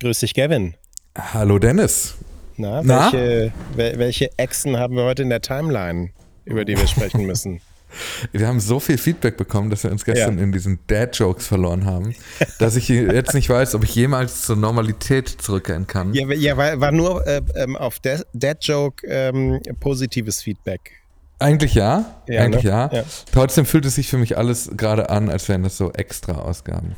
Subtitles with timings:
[0.00, 0.74] Grüß dich, Gavin.
[1.14, 2.14] Hallo, Dennis.
[2.56, 3.12] Na, Na?
[3.12, 3.52] Welche,
[3.98, 6.08] welche Echsen haben wir heute in der Timeline,
[6.46, 7.60] über die wir sprechen müssen?
[8.32, 10.44] Wir haben so viel Feedback bekommen, dass wir uns gestern ja.
[10.44, 12.14] in diesen Dad-Jokes verloren haben,
[12.58, 16.14] dass ich jetzt nicht weiß, ob ich jemals zur Normalität zurückkehren kann.
[16.14, 20.92] Ja, ja war, war nur äh, ähm, auf Dad-Joke ähm, positives Feedback.
[21.40, 22.70] Eigentlich ja, ja eigentlich ne?
[22.70, 22.90] ja.
[22.90, 23.02] ja.
[23.32, 26.96] Trotzdem fühlt es sich für mich alles gerade an, als wären das so extra Ausgaben.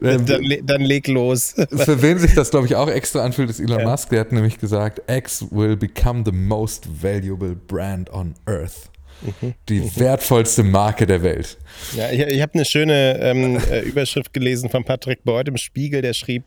[0.00, 0.26] Dann,
[0.64, 1.54] dann, leg los.
[1.70, 3.90] Für wen sich das, glaube ich, auch extra anfühlt, ist Elon ja.
[3.90, 4.10] Musk.
[4.10, 8.90] Der hat nämlich gesagt, X will become the most valuable brand on Earth.
[9.22, 9.54] Mhm.
[9.68, 9.96] Die mhm.
[9.96, 11.58] wertvollste Marke der Welt.
[11.96, 16.02] Ja, ich, ich habe eine schöne ähm, äh, Überschrift gelesen von Patrick Beuth im Spiegel,
[16.02, 16.44] der schrieb,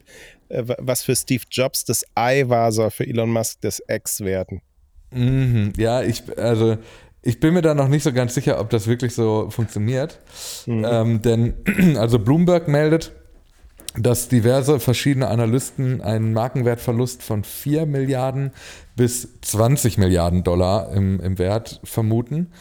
[0.49, 4.61] äh, was für Steve Jobs das I war, soll für Elon Musk das X werden.
[5.11, 5.73] Mhm.
[5.77, 6.77] Ja, ich, also
[7.27, 10.19] ich bin mir da noch nicht so ganz sicher, ob das wirklich so funktioniert.
[10.65, 10.85] Mhm.
[10.89, 11.53] Ähm, denn,
[11.97, 13.11] also Bloomberg meldet,
[13.97, 18.51] dass diverse verschiedene Analysten einen Markenwertverlust von 4 Milliarden
[18.95, 22.53] bis 20 Milliarden Dollar im, im Wert vermuten.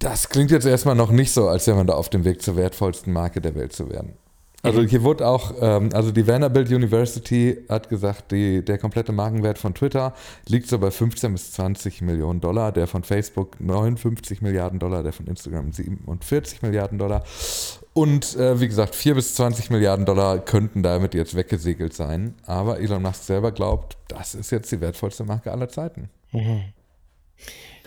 [0.00, 2.56] Das klingt jetzt erstmal noch nicht so, als wäre man da auf dem Weg zur
[2.56, 4.14] wertvollsten Marke der Welt zu werden.
[4.62, 9.56] Also hier wurde auch, ähm, also die Vanderbilt University hat gesagt, die, der komplette Markenwert
[9.56, 10.14] von Twitter
[10.48, 15.12] liegt so bei 15 bis 20 Millionen Dollar, der von Facebook 59 Milliarden Dollar, der
[15.12, 17.22] von Instagram 47 Milliarden Dollar.
[17.92, 22.34] Und äh, wie gesagt, 4 bis 20 Milliarden Dollar könnten damit jetzt weggesegelt sein.
[22.44, 26.10] Aber Elon Musk selber glaubt, das ist jetzt die wertvollste Marke aller Zeiten.
[26.32, 26.62] Mhm.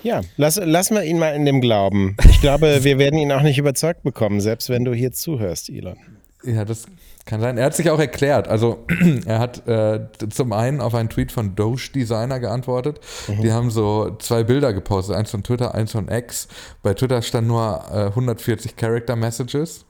[0.03, 2.15] Ja, lass, lassen wir ihn mal in dem Glauben.
[2.29, 5.97] Ich glaube, wir werden ihn auch nicht überzeugt bekommen, selbst wenn du hier zuhörst, Elon.
[6.43, 6.85] Ja, das
[7.25, 7.57] kann sein.
[7.57, 8.47] Er hat sich auch erklärt.
[8.47, 8.85] Also
[9.25, 12.99] er hat äh, zum einen auf einen Tweet von Doge Designer geantwortet.
[13.27, 13.41] Mhm.
[13.41, 16.47] Die haben so zwei Bilder gepostet, eins von Twitter, eins von X.
[16.81, 19.85] Bei Twitter stand nur äh, 140 Character Messages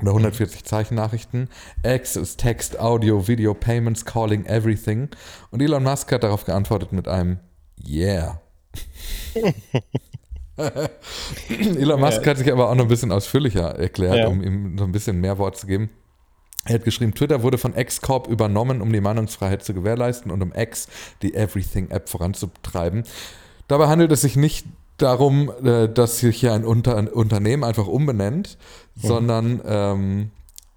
[0.00, 1.48] oder 140 Zeichennachrichten.
[1.84, 5.08] X ist Text, Audio, Video, Payments, Calling, Everything.
[5.50, 7.38] Und Elon Musk hat darauf geantwortet mit einem
[7.86, 8.40] Yeah.
[11.48, 14.28] Elon Musk hat sich aber auch noch ein bisschen ausführlicher erklärt, ja.
[14.28, 15.90] um ihm so ein bisschen mehr Wort zu geben.
[16.64, 20.52] Er hat geschrieben, Twitter wurde von X-Corp übernommen, um die Meinungsfreiheit zu gewährleisten und um
[20.54, 20.88] X,
[21.22, 23.02] die Everything-App, voranzutreiben.
[23.66, 28.58] Dabei handelt es sich nicht darum, äh, dass sich hier ein Unternehmen einfach umbenennt,
[28.94, 29.06] mhm.
[29.06, 30.30] sondern ähm,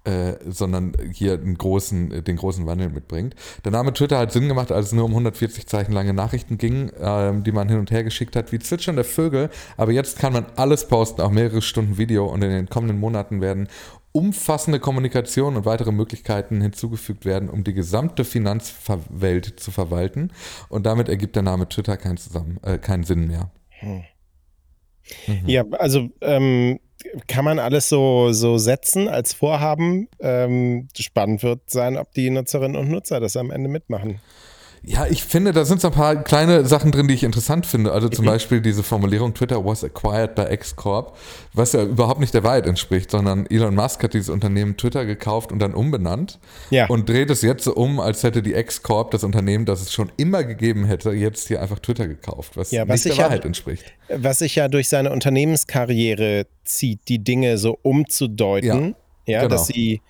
[0.06, 3.34] äh, sondern hier einen großen, den großen Wandel mitbringt.
[3.64, 6.90] Der Name Twitter hat Sinn gemacht, als es nur um 140 Zeichen lange Nachrichten ging,
[6.90, 9.50] äh, die man hin und her geschickt hat, wie zwitschernde Vögel.
[9.76, 13.40] Aber jetzt kann man alles posten, auch mehrere Stunden Video und in den kommenden Monaten
[13.40, 13.68] werden
[14.12, 20.30] umfassende Kommunikation und weitere Möglichkeiten hinzugefügt werden, um die gesamte Finanzwelt zu verwalten.
[20.70, 23.50] Und damit ergibt der Name Twitter keinen, zusammen, äh, keinen Sinn mehr.
[23.80, 24.04] Hm.
[25.26, 25.48] Mhm.
[25.48, 26.80] Ja, also ähm,
[27.26, 30.08] kann man alles so, so setzen als Vorhaben.
[30.20, 34.20] Ähm, spannend wird sein, ob die Nutzerinnen und Nutzer das am Ende mitmachen.
[34.82, 37.92] Ja, ich finde, da sind so ein paar kleine Sachen drin, die ich interessant finde.
[37.92, 38.30] Also zum mhm.
[38.30, 41.16] Beispiel diese Formulierung, Twitter was acquired by X-Corp,
[41.52, 45.50] was ja überhaupt nicht der Wahrheit entspricht, sondern Elon Musk hat dieses Unternehmen Twitter gekauft
[45.50, 46.38] und dann umbenannt
[46.70, 46.86] ja.
[46.86, 50.12] und dreht es jetzt so um, als hätte die X-Corp, das Unternehmen, das es schon
[50.16, 53.46] immer gegeben hätte, jetzt hier einfach Twitter gekauft, was, ja, was nicht der Wahrheit ja,
[53.46, 53.84] entspricht.
[54.08, 58.94] Was sich ja durch seine Unternehmenskarriere zieht, die Dinge so umzudeuten,
[59.26, 59.50] ja, genau.
[59.50, 60.00] dass, sie,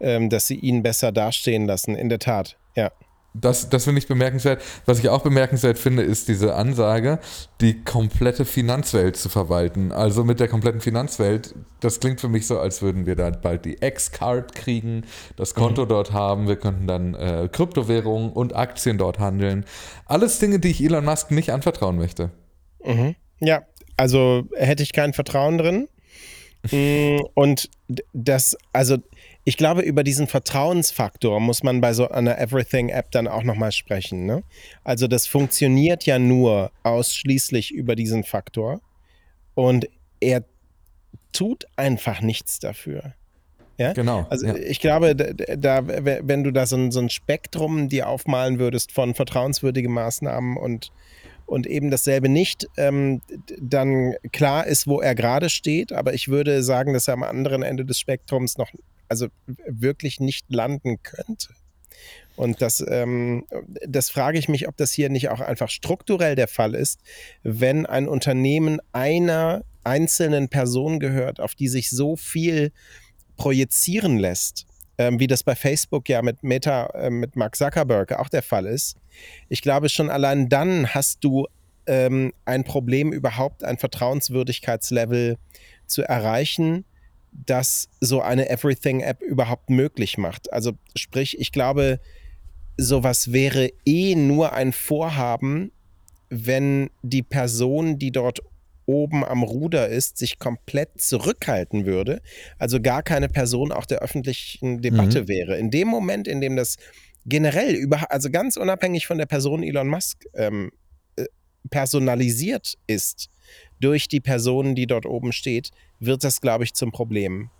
[0.00, 2.56] ähm, dass sie ihn besser dastehen lassen, in der Tat.
[3.36, 4.62] Das, das finde ich bemerkenswert.
[4.86, 7.18] Was ich auch bemerkenswert finde, ist diese Ansage,
[7.60, 9.90] die komplette Finanzwelt zu verwalten.
[9.90, 13.64] Also mit der kompletten Finanzwelt, das klingt für mich so, als würden wir da bald
[13.64, 15.02] die X-Card kriegen,
[15.34, 15.88] das Konto mhm.
[15.88, 19.64] dort haben, wir könnten dann äh, Kryptowährungen und Aktien dort handeln.
[20.06, 22.30] Alles Dinge, die ich Elon Musk nicht anvertrauen möchte.
[22.84, 23.16] Mhm.
[23.40, 23.62] Ja,
[23.96, 25.88] also hätte ich kein Vertrauen drin.
[26.70, 27.68] Mm, und
[28.14, 28.96] das, also
[29.44, 34.24] ich glaube, über diesen Vertrauensfaktor muss man bei so einer Everything-App dann auch nochmal sprechen.
[34.24, 34.42] Ne?
[34.84, 38.80] Also das funktioniert ja nur ausschließlich über diesen Faktor
[39.54, 39.86] und
[40.20, 40.44] er
[41.32, 43.12] tut einfach nichts dafür.
[43.76, 43.92] Ja?
[43.92, 44.26] Genau.
[44.30, 44.56] Also ja.
[44.56, 48.92] ich glaube, da, da, wenn du da so ein, so ein Spektrum dir aufmalen würdest
[48.92, 50.90] von vertrauenswürdigen Maßnahmen und
[51.46, 53.20] und eben dasselbe nicht, ähm,
[53.60, 55.92] dann klar ist, wo er gerade steht.
[55.92, 58.70] Aber ich würde sagen, dass er am anderen Ende des Spektrums noch
[59.08, 61.48] also wirklich nicht landen könnte.
[62.36, 63.46] Und das, ähm,
[63.86, 67.00] das frage ich mich, ob das hier nicht auch einfach strukturell der Fall ist,
[67.42, 72.72] wenn ein Unternehmen einer einzelnen Person gehört, auf die sich so viel
[73.36, 74.66] projizieren lässt,
[74.98, 78.66] ähm, wie das bei Facebook ja mit Meta, äh, mit Mark Zuckerberg auch der Fall
[78.66, 78.96] ist.
[79.48, 81.46] Ich glaube, schon allein dann hast du
[81.86, 85.36] ähm, ein Problem, überhaupt ein Vertrauenswürdigkeitslevel
[85.86, 86.84] zu erreichen,
[87.34, 90.52] das so eine Everything-App überhaupt möglich macht.
[90.52, 92.00] Also sprich, ich glaube,
[92.76, 95.72] sowas wäre eh nur ein Vorhaben,
[96.30, 98.40] wenn die Person, die dort
[98.86, 102.20] oben am Ruder ist, sich komplett zurückhalten würde,
[102.58, 105.28] also gar keine Person auch der öffentlichen Debatte mhm.
[105.28, 105.56] wäre.
[105.56, 106.76] In dem Moment, in dem das
[107.24, 110.70] generell über, also ganz unabhängig von der Person Elon Musk ähm,
[111.16, 111.24] äh,
[111.70, 113.30] personalisiert ist
[113.80, 115.70] durch die Person, die dort oben steht,
[116.00, 117.50] wird das, glaube ich, zum Problem.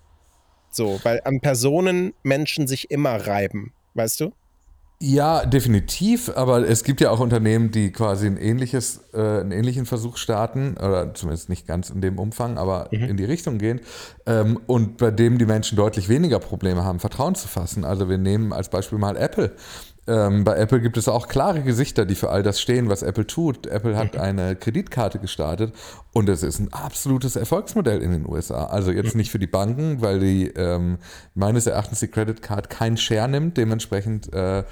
[0.71, 4.33] So, weil an Personen Menschen sich immer reiben, weißt du?
[5.01, 9.87] Ja, definitiv, aber es gibt ja auch Unternehmen, die quasi ein ähnliches, äh, einen ähnlichen
[9.87, 13.05] Versuch starten, oder zumindest nicht ganz in dem Umfang, aber mhm.
[13.05, 13.81] in die Richtung gehen,
[14.25, 17.85] ähm, und bei dem die Menschen deutlich weniger Probleme haben, Vertrauen zu fassen.
[17.85, 19.55] Also wir nehmen als Beispiel mal Apple.
[20.07, 23.27] Ähm, bei Apple gibt es auch klare Gesichter, die für all das stehen, was Apple
[23.27, 23.67] tut.
[23.67, 24.21] Apple hat mhm.
[24.21, 25.75] eine Kreditkarte gestartet
[26.13, 28.67] und es ist ein absolutes Erfolgsmodell in den USA.
[28.67, 29.19] Also jetzt mhm.
[29.19, 30.99] nicht für die Banken, weil die ähm,
[31.35, 33.57] meines Erachtens die Credit Card keinen Share nimmt.
[33.57, 34.65] Dementsprechend äh,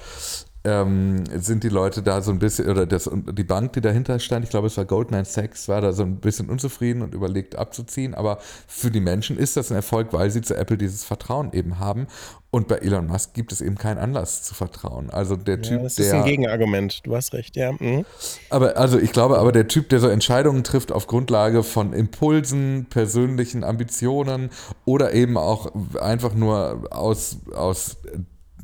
[0.65, 4.45] ähm, sind die Leute da so ein bisschen, oder das, die Bank, die dahinter stand,
[4.45, 8.13] ich glaube, es war Goldman Sachs, war da so ein bisschen unzufrieden und überlegt abzuziehen.
[8.13, 11.79] Aber für die Menschen ist das ein Erfolg, weil sie zu Apple dieses Vertrauen eben
[11.79, 12.07] haben.
[12.49, 15.09] Und bei Elon Musk gibt es eben keinen Anlass zu vertrauen.
[15.09, 17.05] Also der Typ, ja, das ist der, ein Gegenargument.
[17.05, 17.71] Du hast recht, ja.
[17.71, 18.05] Mhm.
[18.49, 22.85] Aber also ich glaube, aber der Typ, der so Entscheidungen trifft auf Grundlage von Impulsen,
[22.89, 24.51] persönlichen Ambitionen
[24.85, 27.97] oder eben auch einfach nur aus aus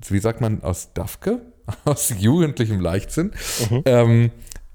[0.08, 1.42] wie sagt man aus Dafke?
[1.86, 3.32] aus jugendlichem Leichtsinn,
[3.70, 3.82] mhm.
[3.86, 4.32] ähm,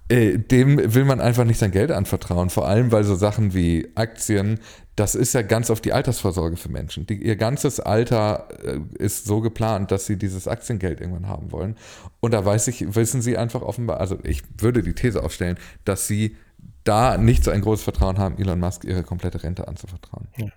[0.08, 2.50] äh, dem will man einfach nicht sein Geld anvertrauen.
[2.50, 4.60] Vor allem, weil so Sachen wie Aktien,
[4.96, 7.06] das ist ja ganz auf die Altersvorsorge für Menschen.
[7.06, 11.76] Die, ihr ganzes Alter äh, ist so geplant, dass sie dieses Aktiengeld irgendwann haben wollen.
[12.20, 16.06] Und da weiß ich, wissen sie einfach offenbar, also ich würde die These aufstellen, dass
[16.06, 16.36] sie
[16.84, 20.28] da nicht so ein großes Vertrauen haben, Elon Musk ihre komplette Rente anzuvertrauen.
[20.36, 20.48] Ja.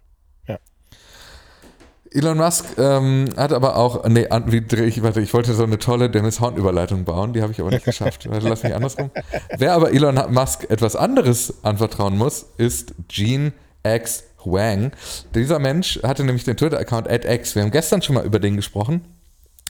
[2.17, 5.77] Elon Musk ähm, hat aber auch, nee, wie drehe ich, warte, ich wollte so eine
[5.77, 8.27] tolle Dennis Horn-Überleitung bauen, die habe ich aber nicht geschafft.
[8.29, 9.11] Warte, lass mich andersrum.
[9.57, 13.53] Wer aber Elon Musk etwas anderes anvertrauen muss, ist Gene
[13.83, 14.91] X Wang.
[15.35, 17.55] Dieser Mensch hatte nämlich den Twitter-Account @x.
[17.55, 19.01] Wir haben gestern schon mal über den gesprochen.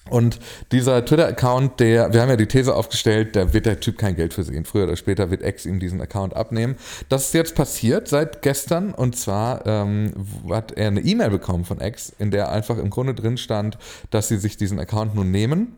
[0.10, 0.40] Und
[0.72, 4.34] dieser Twitter-Account, der, wir haben ja die These aufgestellt, da wird der Typ kein Geld
[4.34, 4.66] für sehen.
[4.66, 6.76] Früher oder später wird X ihm diesen Account abnehmen.
[7.10, 10.14] Das ist jetzt passiert seit gestern und zwar ähm,
[10.50, 13.78] hat er eine E-Mail bekommen von X, in der einfach im Grunde drin stand,
[14.10, 15.76] dass sie sich diesen Account nun nehmen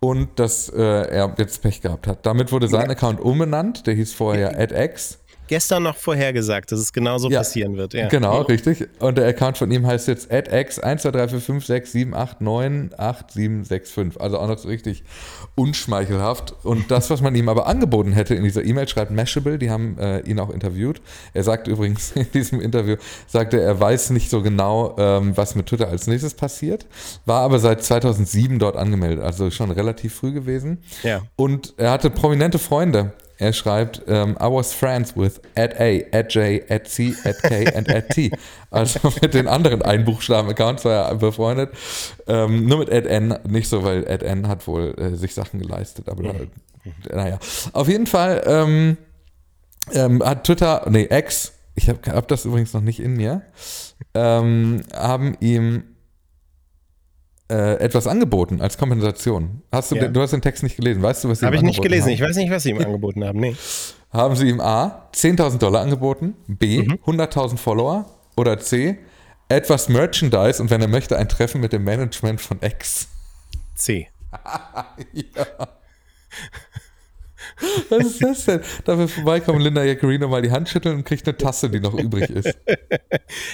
[0.00, 2.24] und dass äh, er jetzt Pech gehabt hat.
[2.26, 5.18] Damit wurde sein Account umbenannt, der hieß vorher AdX
[5.50, 7.92] gestern noch vorhergesagt, dass es genauso ja, passieren wird.
[7.92, 8.06] Ja.
[8.06, 8.88] Genau, richtig.
[9.00, 12.14] Und der Account von ihm heißt jetzt adx 1, 2, 3, 4, 5, 6, 7,
[12.14, 14.20] 8, 9, 8, 7, 6, 5.
[14.20, 15.02] Also auch noch so richtig
[15.56, 16.54] unschmeichelhaft.
[16.62, 19.98] Und das, was man ihm aber angeboten hätte in dieser E-Mail, schreibt Mashable, die haben
[19.98, 21.02] äh, ihn auch interviewt.
[21.34, 22.94] Er sagt übrigens in diesem Interview,
[23.26, 26.86] sagte er, weiß nicht so genau, ähm, was mit Twitter als nächstes passiert,
[27.26, 30.78] war aber seit 2007 dort angemeldet, also schon relativ früh gewesen.
[31.02, 31.22] Ja.
[31.34, 36.34] Und er hatte prominente Freunde er schreibt, ähm, I was friends with at A, at
[36.34, 38.30] J, at C, at K and at T.
[38.70, 41.70] Also mit den anderen Einbuchstaben-Accounts war er befreundet.
[42.26, 45.58] Ähm, nur mit at N nicht so, weil at N hat wohl äh, sich Sachen
[45.58, 46.08] geleistet.
[46.08, 46.34] Aber da,
[47.14, 47.38] naja.
[47.72, 48.98] Auf jeden Fall ähm,
[49.92, 53.42] ähm, hat Twitter, nee, X, ich habe hab das übrigens noch nicht in mir,
[54.14, 55.89] ähm, haben ihm
[57.50, 59.62] äh, etwas angeboten als Kompensation.
[59.72, 60.02] Hast du, ja.
[60.02, 62.06] den, du hast den Text nicht gelesen, weißt du, was sie Habe ich nicht gelesen,
[62.06, 62.12] haben?
[62.12, 63.56] ich weiß nicht, was sie ihm angeboten haben, nee.
[64.12, 66.98] Haben sie ihm A, 10.000 Dollar angeboten, B, mhm.
[67.04, 68.98] 100.000 Follower oder C,
[69.48, 73.08] etwas Merchandise und wenn er möchte, ein Treffen mit dem Management von X.
[73.74, 74.08] C.
[75.12, 75.46] ja.
[77.88, 78.60] Was ist das denn?
[78.84, 81.94] Darf wir vorbeikommen, Linda Jaccarino mal die Hand schütteln und kriegt eine Tasse, die noch
[81.94, 82.58] übrig ist.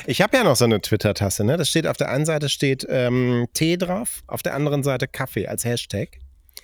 [0.07, 1.57] Ich habe ja noch so eine Twitter-Tasse, ne?
[1.57, 5.47] Das steht auf der einen Seite steht ähm, Tee drauf, auf der anderen Seite Kaffee
[5.47, 6.19] als Hashtag.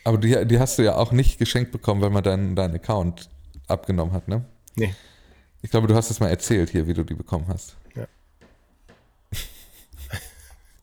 [0.05, 3.29] Aber die, die hast du ja auch nicht geschenkt bekommen, weil man deinen dein Account
[3.69, 4.45] abgenommen hat, ne?
[4.77, 4.95] Nee.
[5.63, 7.77] Ich glaube, du hast es mal erzählt hier, wie du die bekommen hast.
[7.95, 8.07] Ja.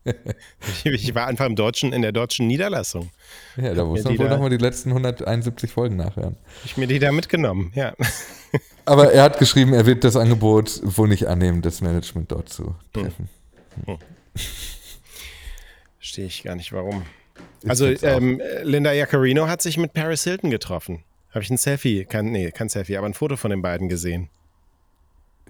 [0.83, 3.11] ich, war einfach im deutschen, in der deutschen Niederlassung.
[3.57, 6.37] Ja, da muss man wohl nochmal die letzten 171 Folgen nachhören.
[6.65, 7.93] Ich mir die da mitgenommen, ja.
[8.85, 12.75] Aber er hat geschrieben, er wird das Angebot wohl nicht annehmen, das Management dort zu
[12.93, 13.29] treffen.
[13.85, 13.97] Hm.
[13.97, 13.97] Hm.
[15.97, 17.03] Verstehe ich gar nicht, warum.
[17.61, 21.03] Ich also ähm, Linda Jaccarino hat sich mit Paris Hilton getroffen.
[21.31, 24.29] Habe ich ein Selfie, kein, nee, kein Selfie, aber ein Foto von den beiden gesehen.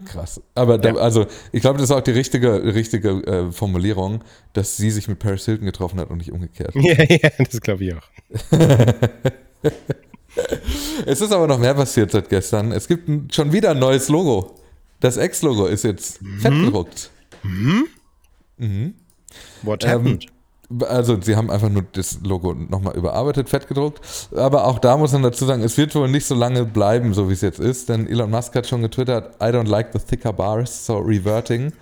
[0.06, 0.41] Krass.
[0.56, 4.91] Aber da, also, ich glaube, das ist auch die richtige, richtige äh, Formulierung, dass sie
[4.91, 6.74] sich mit Paris Hilton getroffen hat und nicht umgekehrt.
[6.79, 8.10] Ja, ja, das glaube ich auch.
[11.06, 12.72] es ist aber noch mehr passiert seit gestern.
[12.72, 14.56] Es gibt schon wieder ein neues Logo.
[15.00, 16.39] Das X-Logo ist jetzt mhm.
[16.39, 17.12] fett gedruckt.
[17.44, 17.88] Mhm.
[18.58, 18.94] Mhm.
[19.63, 20.25] What happened?
[20.25, 20.38] Ähm,
[20.88, 24.02] also sie haben einfach nur das Logo nochmal überarbeitet, fett gedruckt.
[24.36, 27.30] Aber auch da muss man dazu sagen, es wird wohl nicht so lange bleiben, so
[27.30, 30.34] wie es jetzt ist, denn Elon Musk hat schon getwittert, I don't like the thicker
[30.34, 31.74] bars, so reverting.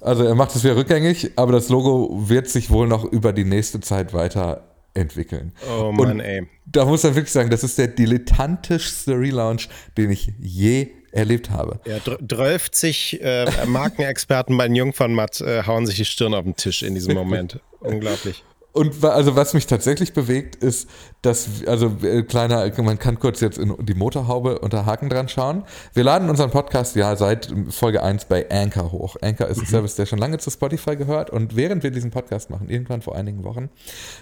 [0.00, 3.44] Also er macht es wieder rückgängig, aber das Logo wird sich wohl noch über die
[3.44, 5.52] nächste Zeit weiterentwickeln.
[5.80, 6.46] Oh Mann, ey.
[6.66, 11.80] Da muss man wirklich sagen, das ist der dilettantischste Relaunch, den ich je erlebt habe.
[11.84, 16.82] Ja, 12 äh, Markenexperten bei den Jungfernmatt äh, hauen sich die Stirn auf den Tisch
[16.82, 17.60] in diesem Moment.
[17.80, 18.44] Unglaublich.
[18.76, 20.86] Und also was mich tatsächlich bewegt, ist,
[21.22, 25.64] dass, also äh, kleiner, man kann kurz jetzt in die Motorhaube unter Haken dran schauen.
[25.94, 29.16] Wir laden unseren Podcast ja seit Folge 1 bei Anchor hoch.
[29.22, 29.70] Anchor ist ein mhm.
[29.70, 33.16] Service, der schon lange zu Spotify gehört und während wir diesen Podcast machen, irgendwann vor
[33.16, 33.70] einigen Wochen,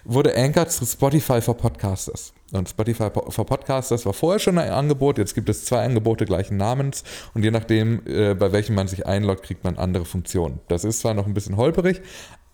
[0.04, 2.32] wurde Anchor zu Spotify for Podcasters.
[2.54, 6.56] Und Spotify for Podcasters war vorher schon ein Angebot, jetzt gibt es zwei Angebote gleichen
[6.56, 10.60] Namens und je nachdem, äh, bei welchem man sich einloggt, kriegt man andere Funktionen.
[10.68, 12.00] Das ist zwar noch ein bisschen holperig,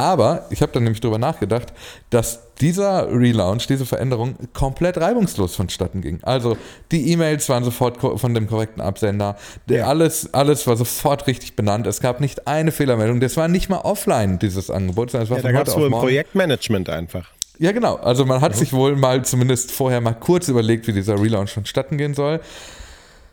[0.00, 1.74] aber ich habe dann nämlich darüber nachgedacht,
[2.08, 6.20] dass dieser Relaunch, diese Veränderung komplett reibungslos vonstatten ging.
[6.22, 6.56] Also
[6.90, 9.36] die E-Mails waren sofort von dem korrekten Absender,
[9.68, 9.86] ja.
[9.86, 11.86] alles, alles war sofort richtig benannt.
[11.86, 13.20] Es gab nicht eine Fehlermeldung.
[13.20, 15.86] Das war nicht mal offline, dieses Angebot, sondern es war ja, da gab es wohl
[15.86, 17.30] ein Projektmanagement einfach.
[17.60, 17.96] Ja, genau.
[17.96, 18.56] Also man hat mhm.
[18.56, 22.40] sich wohl mal zumindest vorher mal kurz überlegt, wie dieser Relaunch vonstatten gehen soll.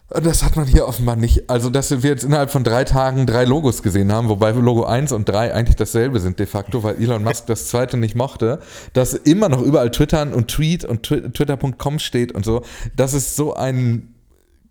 [0.09, 1.49] Das hat man hier offenbar nicht.
[1.49, 5.11] Also, dass wir jetzt innerhalb von drei Tagen drei Logos gesehen haben, wobei Logo 1
[5.11, 8.59] und 3 eigentlich dasselbe sind de facto, weil Elon Musk das zweite nicht mochte,
[8.93, 12.63] dass immer noch überall Twittern und Tweet und Twitter.com steht und so.
[12.95, 14.13] Das ist so ein,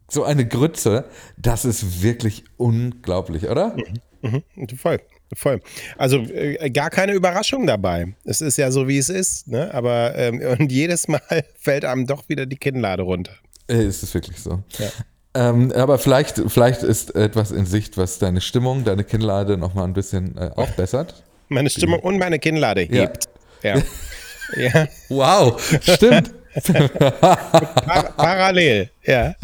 [0.08, 1.04] so eine Grütze.
[1.36, 3.76] Das ist wirklich unglaublich, oder?
[4.22, 5.00] Mhm, mhm, voll.
[5.34, 5.60] Voll.
[5.96, 8.14] Also äh, gar keine Überraschung dabei.
[8.24, 9.72] Es ist ja so, wie es ist, ne?
[9.74, 11.20] Aber ähm, und jedes Mal
[11.58, 13.32] fällt einem doch wieder die Kinnlade runter.
[13.68, 14.62] Äh, ist es wirklich so.
[14.78, 14.90] Ja.
[15.34, 19.92] Ähm, aber vielleicht, vielleicht ist etwas in Sicht, was deine Stimmung, deine Kinnlade nochmal ein
[19.92, 21.22] bisschen äh, aufbessert.
[21.48, 23.28] Meine Stimmung und meine Kinnlade hebt.
[23.62, 23.76] Ja.
[23.76, 23.82] ja.
[24.56, 24.88] ja.
[25.08, 26.32] Wow, stimmt.
[26.60, 29.34] Par parallel, ja.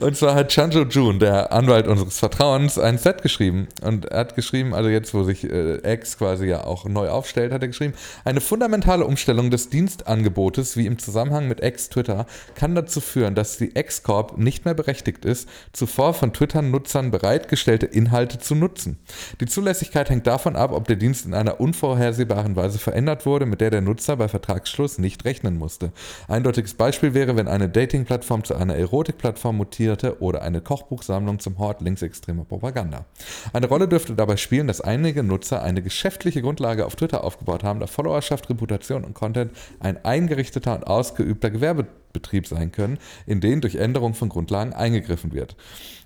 [0.00, 3.68] Und zwar hat Chanjo Jun, der Anwalt unseres Vertrauens, ein Set geschrieben.
[3.82, 7.52] Und er hat geschrieben, also jetzt, wo sich äh, X quasi ja auch neu aufstellt,
[7.52, 12.74] hat er geschrieben, eine fundamentale Umstellung des Dienstangebotes, wie im Zusammenhang mit X Twitter, kann
[12.74, 18.54] dazu führen, dass die X-Corp nicht mehr berechtigt ist, zuvor von Twitter-Nutzern bereitgestellte Inhalte zu
[18.54, 18.98] nutzen.
[19.40, 23.60] Die Zulässigkeit hängt davon ab, ob der Dienst in einer unvorhersehbaren Weise verändert wurde, mit
[23.60, 25.92] der der Nutzer bei Vertragsschluss nicht rechnen musste.
[26.28, 28.76] Eindeutig eindeutiges Beispiel wäre, wenn eine Dating-Plattform zu einer
[29.12, 33.04] Erotik-Plattform mutierte oder eine Kochbuchsammlung zum Hort linksextremer Propaganda.
[33.52, 37.80] Eine Rolle dürfte dabei spielen, dass einige Nutzer eine geschäftliche Grundlage auf Twitter aufgebaut haben,
[37.80, 43.76] da Followerschaft, Reputation und Content ein eingerichteter und ausgeübter Gewerbebetrieb sein können, in denen durch
[43.76, 45.56] Änderung von Grundlagen eingegriffen wird.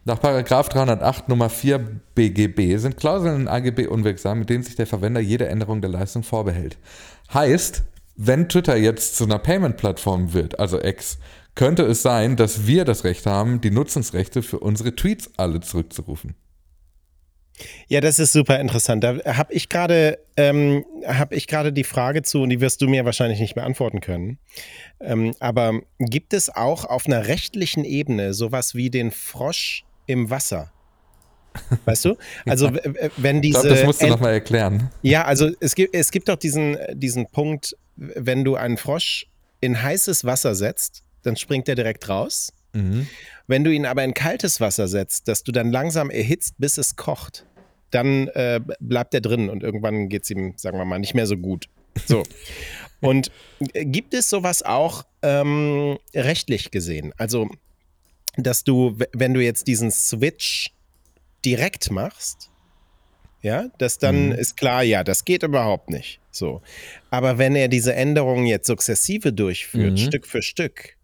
[0.05, 1.79] Nach 308 Nummer 4
[2.15, 6.23] BGB sind Klauseln in AGB unwirksam, mit denen sich der Verwender jede Änderung der Leistung
[6.23, 6.77] vorbehält.
[7.33, 7.83] Heißt,
[8.17, 11.19] wenn Twitter jetzt zu einer Payment-Plattform wird, also X,
[11.57, 16.37] könnte es sein, dass wir das Recht haben, die Nutzungsrechte für unsere Tweets alle zurückzurufen.
[17.89, 19.03] Ja, das ist super interessant.
[19.03, 22.89] Da habe ich gerade ähm, habe ich gerade die Frage zu und die wirst du
[22.89, 24.39] mir wahrscheinlich nicht beantworten können.
[25.01, 30.71] Ähm, aber gibt es auch auf einer rechtlichen Ebene sowas wie den Frosch im Wasser?
[31.87, 32.17] Weißt du?
[32.45, 32.71] Also
[33.17, 33.59] wenn diese.
[33.59, 34.91] Ich glaube, das musst du nochmal erklären.
[35.01, 39.27] Ja, also es gibt, es gibt doch diesen, diesen Punkt, wenn du einen Frosch
[39.61, 42.53] in heißes Wasser setzt, dann springt er direkt raus.
[42.73, 43.07] Mhm.
[43.47, 46.97] Wenn du ihn aber in kaltes Wasser setzt, dass du dann langsam erhitzt, bis es
[46.97, 47.47] kocht,
[47.91, 51.27] dann äh, bleibt er drin und irgendwann geht es ihm, sagen wir mal, nicht mehr
[51.27, 51.69] so gut.
[52.07, 52.25] So.
[53.01, 53.31] und
[53.73, 57.13] äh, gibt es sowas auch ähm, rechtlich gesehen?
[57.17, 57.49] Also,
[58.37, 60.73] dass du, wenn du jetzt diesen Switch
[61.45, 62.51] direkt machst,
[63.43, 64.33] ja, dass dann mhm.
[64.33, 66.21] ist klar, ja, das geht überhaupt nicht.
[66.33, 66.63] So.
[67.11, 69.97] Aber wenn er diese Änderungen jetzt sukzessive durchführt, mhm.
[69.99, 70.96] Stück für Stück,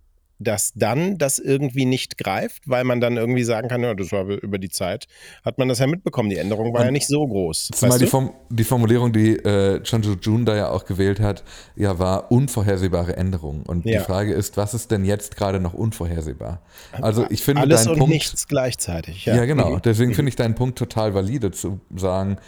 [0.43, 4.27] dass dann das irgendwie nicht greift, weil man dann irgendwie sagen kann, ja, das war
[4.27, 5.07] über die Zeit,
[5.45, 6.31] hat man das ja mitbekommen.
[6.31, 7.71] Die Änderung war Und ja nicht so groß.
[7.75, 11.43] Zumal die, Form, die, Formulierung, die äh, Chanju Jun da ja auch gewählt hat,
[11.77, 13.63] ja, war unvorhersehbare Änderung.
[13.67, 13.99] Und ja.
[13.99, 16.63] die Frage ist, was ist denn jetzt gerade noch unvorhersehbar?
[16.93, 19.27] Also ich finde Alles deinen und Punkt, nichts gleichzeitig.
[19.27, 19.77] Ja, ja genau.
[19.77, 19.83] Mhm.
[19.83, 20.15] Deswegen mhm.
[20.17, 22.39] finde ich deinen Punkt total valide zu sagen,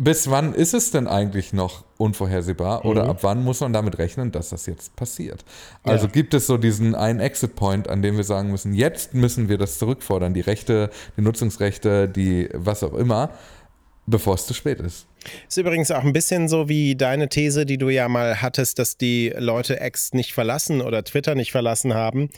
[0.00, 3.10] bis wann ist es denn eigentlich noch unvorhersehbar oder mhm.
[3.10, 5.44] ab wann muss man damit rechnen, dass das jetzt passiert?
[5.82, 6.12] Also ja.
[6.12, 9.78] gibt es so diesen einen Exit-Point, an dem wir sagen müssen, jetzt müssen wir das
[9.78, 13.30] zurückfordern, die Rechte, die Nutzungsrechte, die was auch immer,
[14.06, 15.06] bevor es zu spät ist.
[15.48, 18.96] Ist übrigens auch ein bisschen so wie deine These, die du ja mal hattest, dass
[18.96, 22.30] die Leute X nicht verlassen oder Twitter nicht verlassen haben,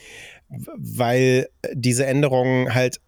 [0.49, 3.01] weil diese Änderungen halt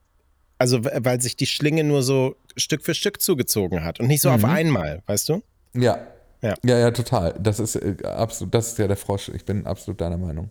[0.63, 4.29] also weil sich die Schlinge nur so Stück für Stück zugezogen hat und nicht so
[4.29, 4.37] mhm.
[4.37, 5.43] auf einmal, weißt du?
[5.75, 5.99] Ja.
[6.41, 6.55] Ja.
[6.65, 7.35] ja, ja, total.
[7.41, 9.29] Das ist äh, absolut, das ist ja der Frosch.
[9.29, 10.51] Ich bin absolut deiner Meinung.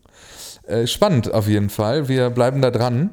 [0.66, 2.08] Äh, spannend auf jeden Fall.
[2.08, 3.10] Wir bleiben da dran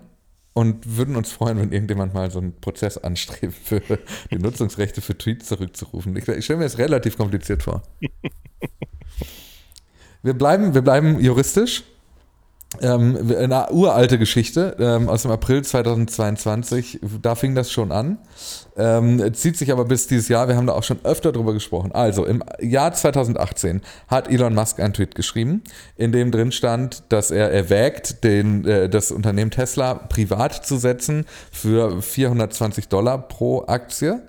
[0.52, 3.80] und würden uns freuen, wenn irgendjemand mal so einen Prozess anstrebt, für
[4.30, 6.16] die Nutzungsrechte für Tweets zurückzurufen.
[6.16, 7.82] Ich, ich stelle mir das relativ kompliziert vor.
[10.22, 11.84] Wir bleiben, wir bleiben juristisch.
[12.82, 18.18] Ähm, eine uralte Geschichte ähm, aus dem April 2022, da fing das schon an.
[18.76, 21.92] Ähm, zieht sich aber bis dieses Jahr, wir haben da auch schon öfter drüber gesprochen.
[21.92, 25.64] Also im Jahr 2018 hat Elon Musk einen Tweet geschrieben,
[25.96, 31.24] in dem drin stand, dass er erwägt, den, äh, das Unternehmen Tesla privat zu setzen
[31.50, 34.22] für 420 Dollar pro Aktie,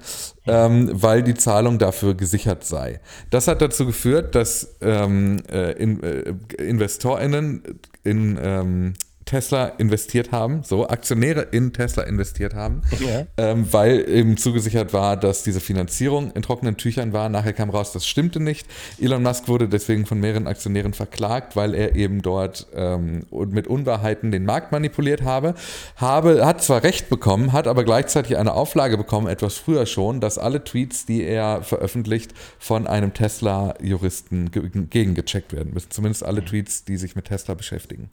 [0.48, 3.02] ähm, weil die Zahlung dafür gesichert sei.
[3.30, 8.94] Das hat dazu geführt, dass ähm, äh, in, äh, InvestorInnen in ähm,
[9.30, 13.28] Tesla investiert haben, so Aktionäre in Tesla investiert haben, ja.
[13.38, 17.30] ähm, weil eben zugesichert war, dass diese Finanzierung in trockenen Tüchern war.
[17.30, 18.66] Nachher kam raus, das stimmte nicht.
[19.00, 24.32] Elon Musk wurde deswegen von mehreren Aktionären verklagt, weil er eben dort ähm, mit Unwahrheiten
[24.32, 25.54] den Markt manipuliert habe.
[25.98, 26.44] habe.
[26.44, 30.64] Hat zwar Recht bekommen, hat aber gleichzeitig eine Auflage bekommen, etwas früher schon, dass alle
[30.64, 35.92] Tweets, die er veröffentlicht, von einem Tesla-Juristen gegengecheckt werden müssen.
[35.92, 38.10] Zumindest alle Tweets, die sich mit Tesla beschäftigen.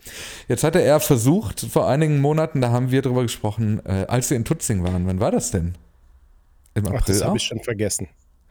[0.47, 4.37] Jetzt hatte er versucht vor einigen Monaten, da haben wir drüber gesprochen, äh, als wir
[4.37, 5.07] in Tutzing waren.
[5.07, 5.75] Wann war das denn?
[6.75, 7.01] Im April?
[7.01, 8.09] Ach, das habe ich schon vergessen.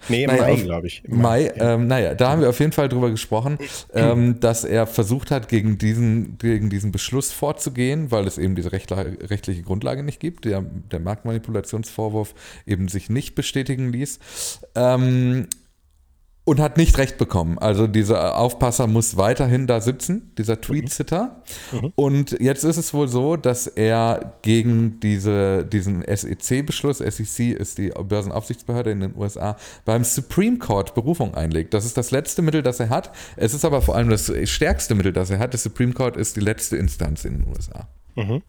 [0.09, 1.03] Nee, im naja, Mai, glaube ich.
[1.05, 1.73] Im Mai, Mai ja.
[1.73, 3.57] ähm, naja, da haben wir auf jeden Fall drüber gesprochen,
[3.93, 8.71] ähm, dass er versucht hat, gegen diesen, gegen diesen Beschluss vorzugehen, weil es eben diese
[8.71, 12.33] rechtliche Grundlage nicht gibt, der, der Marktmanipulationsvorwurf
[12.65, 14.19] eben sich nicht bestätigen ließ.
[14.75, 15.47] Ähm,
[16.45, 17.57] und hat nicht recht bekommen.
[17.57, 21.41] Also dieser Aufpasser muss weiterhin da sitzen, dieser Tweet-Sitter.
[21.71, 21.79] Mhm.
[21.79, 21.93] mhm.
[21.95, 27.89] Und jetzt ist es wohl so, dass er gegen diese, diesen SEC-Beschluss, SEC ist die
[27.89, 31.73] Börsenaufsichtsbehörde in den USA, beim Supreme Court Berufung einlegt.
[31.73, 33.11] Das ist das letzte Mittel, das er hat.
[33.35, 35.53] Es ist aber vor allem das stärkste Mittel, das er hat.
[35.55, 37.87] Das Supreme Court ist die letzte Instanz in den USA.
[38.15, 38.43] Mhm.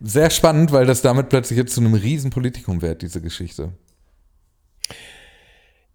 [0.00, 3.72] Sehr spannend, weil das damit plötzlich jetzt zu einem Riesenpolitikum wird, diese Geschichte.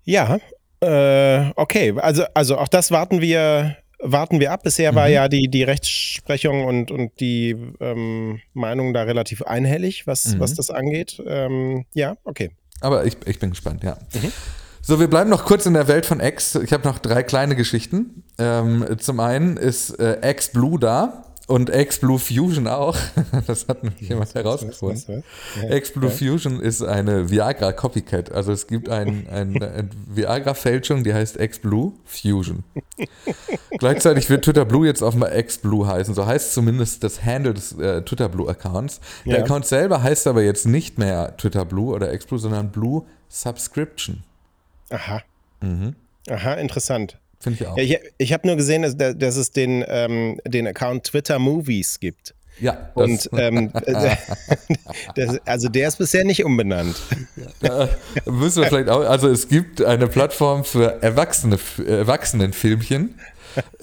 [0.06, 0.40] Ja,
[0.86, 4.64] äh, okay, also, also auch das warten wir, warten wir ab.
[4.64, 5.14] Bisher war mhm.
[5.14, 10.40] ja die, die Rechtsprechung und, und die ähm, Meinung da relativ einhellig, was, mhm.
[10.40, 11.22] was das angeht.
[11.26, 12.52] Ähm, ja, okay.
[12.82, 13.98] Aber ich, ich bin gespannt, ja.
[14.14, 14.32] Mhm.
[14.82, 16.54] So, wir bleiben noch kurz in der Welt von X.
[16.56, 18.24] Ich habe noch drei kleine Geschichten.
[18.38, 21.25] Ähm, zum einen ist äh, X Blue da.
[21.48, 22.98] Und X-Blue Fusion auch.
[23.48, 25.24] Das hat nämlich jemand herausgefunden.
[25.70, 28.32] X-Blue Fusion ist eine Viagra-Copycat.
[28.32, 32.64] Also es gibt ein, ein, ein Viagra-Fälschung, die heißt X-Blue Fusion.
[33.78, 36.16] Gleichzeitig wird Twitter Blue jetzt auf mal X-Blue heißen.
[36.16, 39.00] So heißt zumindest das Handle des äh, Twitter Blue-Accounts.
[39.26, 39.44] Der ja.
[39.44, 44.24] Account selber heißt aber jetzt nicht mehr Twitter Blue oder X-Blue, sondern Blue Subscription.
[44.90, 45.22] Aha.
[45.62, 45.96] Mhm.
[46.30, 47.20] Aha, interessant.
[47.46, 47.78] Finde ich auch.
[47.78, 52.00] Ja, ich, ich habe nur gesehen, dass, dass es den, ähm, den Account Twitter Movies
[52.00, 52.34] gibt.
[52.60, 52.90] Ja.
[52.96, 53.72] Und ähm,
[55.16, 56.96] das, also der ist bisher nicht umbenannt.
[57.60, 57.88] Da
[58.26, 63.20] müssen wir vielleicht auch, also es gibt eine Plattform für Erwachsene, Erwachsenenfilmchen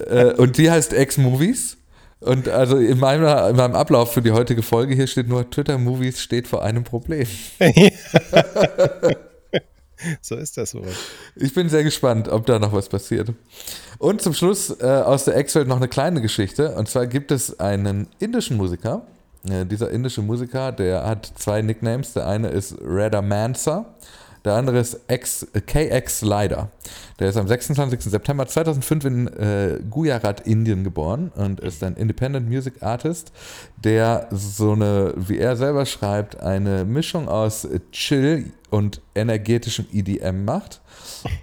[0.08, 1.76] äh, und die heißt X-Movies.
[2.18, 5.78] Und also in meinem, in meinem Ablauf für die heutige Folge hier steht nur Twitter
[5.78, 7.28] Movies steht vor einem Problem.
[10.20, 10.86] so ist das wohl.
[11.36, 13.32] Ich bin sehr gespannt, ob da noch was passiert.
[13.98, 16.74] Und zum Schluss äh, aus der Ex-Welt noch eine kleine Geschichte.
[16.74, 19.02] Und zwar gibt es einen indischen Musiker.
[19.48, 22.12] Äh, dieser indische Musiker, der hat zwei Nicknames.
[22.12, 23.86] Der eine ist Radha Mansa.
[24.44, 26.70] Der andere ist X, KX Slider.
[27.18, 28.02] Der ist am 26.
[28.02, 33.32] September 2005 in äh, Gujarat, Indien geboren und ist ein Independent Music Artist,
[33.76, 40.80] der so eine, wie er selber schreibt, eine Mischung aus Chill und energetischem EDM macht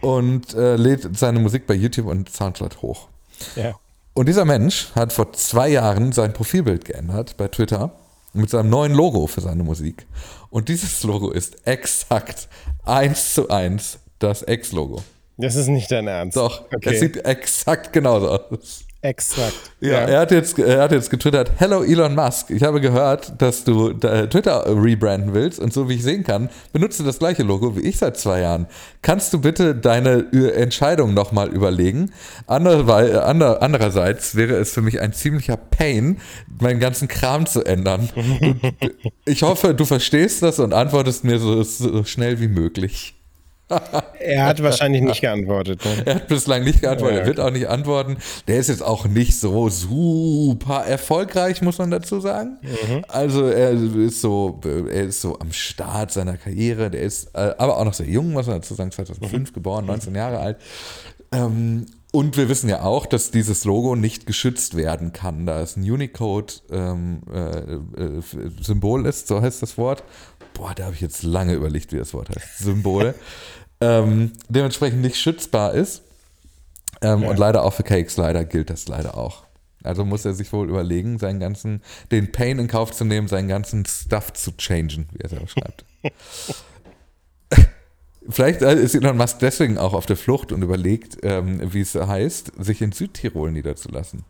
[0.02, 3.08] und äh, lädt seine Musik bei YouTube und Soundcloud hoch.
[3.56, 3.76] Ja.
[4.14, 7.94] Und dieser Mensch hat vor zwei Jahren sein Profilbild geändert bei Twitter
[8.34, 10.06] mit seinem neuen Logo für seine Musik.
[10.50, 12.48] Und dieses Logo ist exakt
[12.84, 15.04] eins zu eins das X-Logo.
[15.38, 16.36] Das ist nicht dein Ernst.
[16.36, 16.94] Doch, okay.
[16.94, 18.86] es sieht exakt genauso aus.
[19.02, 19.54] Exakt.
[19.80, 23.42] Ja, ja, Er, hat jetzt, er hat jetzt getwittert, Hello Elon Musk, ich habe gehört,
[23.42, 27.44] dass du Twitter rebranden willst und so wie ich sehen kann, benutzt du das gleiche
[27.44, 28.68] Logo wie ich seit zwei Jahren.
[29.02, 32.12] Kannst du bitte deine Entscheidung nochmal überlegen?
[32.48, 36.20] andererseits wäre es für mich ein ziemlicher Pain,
[36.60, 38.10] meinen ganzen Kram zu ändern.
[39.24, 43.19] ich hoffe, du verstehst das und antwortest mir so, so schnell wie möglich.
[44.20, 45.84] er hat wahrscheinlich nicht geantwortet.
[45.86, 46.04] Ne?
[46.06, 48.18] Er hat bislang nicht geantwortet, ja, er wird auch nicht antworten.
[48.48, 52.58] Der ist jetzt auch nicht so super erfolgreich, muss man dazu sagen.
[52.62, 53.06] Mhm.
[53.08, 57.78] Also er ist so, er ist so am Start seiner Karriere, der ist äh, aber
[57.78, 59.54] auch noch sehr jung, muss man dazu sagen, 2005 mhm.
[59.54, 60.58] geboren, 19 Jahre alt.
[61.32, 65.78] Ähm, und wir wissen ja auch, dass dieses Logo nicht geschützt werden kann, da es
[65.78, 67.22] ein Unicode-Symbol ähm,
[68.02, 70.04] äh, äh, ist, so heißt das Wort.
[70.56, 72.58] Boah, da habe ich jetzt lange überlegt, wie das Wort heißt.
[72.58, 73.14] Symbol.
[73.82, 76.04] ähm, dementsprechend nicht schützbar ist.
[77.02, 77.30] Ähm, ja.
[77.30, 79.44] Und leider auch für Cakes, leider gilt das leider auch.
[79.84, 83.48] Also muss er sich wohl überlegen, seinen ganzen, den Pain in Kauf zu nehmen, seinen
[83.48, 85.86] ganzen Stuff zu changen, wie er selber schreibt.
[88.30, 91.96] Vielleicht äh, ist Elon Musk deswegen auch auf der Flucht und überlegt, ähm, wie es
[91.96, 94.26] heißt, sich in Südtirol niederzulassen.